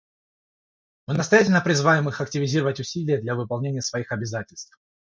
[1.05, 4.79] Мы настоятельно призываем их активизировать усилия для выполнения своих обязательств.